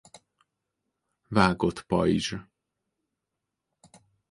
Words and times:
Vágott 1.27 1.81
pajzs. 1.83 2.35